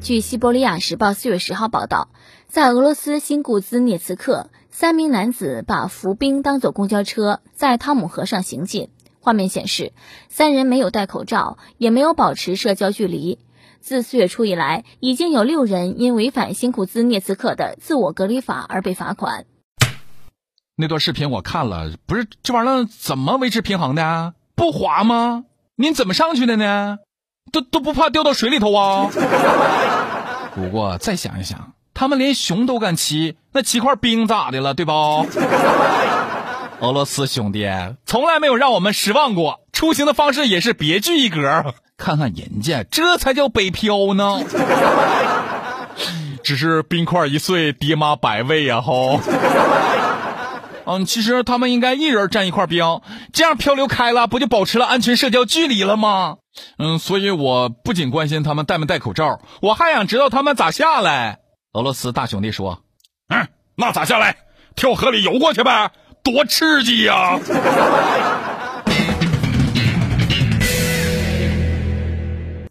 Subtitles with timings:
[0.00, 2.08] 据西伯利亚时报四月十号报道，
[2.46, 8.90] 在俄罗斯新库兹涅茨克，三名男子把浮冰当作公交车，在汤姆河上行进。
[9.20, 9.92] 画面显示，
[10.28, 13.40] 三人没有戴口罩，也没有保持社交距离。
[13.80, 19.46] 自四月初以来，已经有六人因违反新库兹涅茨克的自我隔离法而被罚款。
[20.76, 24.34] 那段视频我看了，不是这玩意儿怎么维持平衡的？
[24.54, 25.44] 不滑吗？
[25.74, 26.98] 您怎么上去的呢？
[27.52, 29.08] 都都不怕掉到水里头啊？
[30.54, 34.74] 不过再想一想，他们连熊都敢骑，那骑块冰咋的了？
[34.74, 34.92] 对不？
[36.80, 37.66] 俄罗斯兄弟
[38.04, 41.74] 从来没有让我们失望过，出行的方式也是别具一格。
[41.96, 44.40] 看看人家，这才叫北漂呢。
[46.42, 48.80] 只是冰块一碎，爹妈百味呀！
[48.80, 49.18] 吼。
[50.86, 53.00] 嗯，其实他们应该一人占一块冰，
[53.32, 56.36] 这样漂流开了，不就保持了安全社交距离了吗？
[56.78, 61.40] 嗯，所以我不仅关心他们戴没戴口罩，我还想知道他们咋下来。
[61.74, 62.82] 俄罗斯大兄弟说
[63.28, 64.36] ：“嗯，那咋下来？
[64.74, 65.90] 跳河里游过去呗。”
[66.24, 67.38] 多刺激呀！